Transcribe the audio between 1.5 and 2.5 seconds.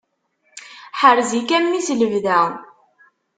a mmi s lebda.